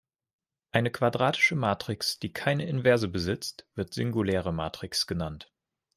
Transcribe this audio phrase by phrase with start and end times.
[0.71, 5.51] Eine quadratische Matrix, die keine Inverse besitzt, wird singuläre Matrix genannt.